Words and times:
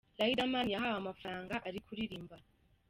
Rideman 0.19 0.67
yahawe 0.73 0.97
amafaranga 1.01 1.55
ari 1.67 1.79
kuririmba:. 1.85 2.35